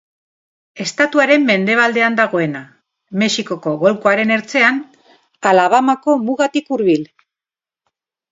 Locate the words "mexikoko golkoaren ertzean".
3.23-4.81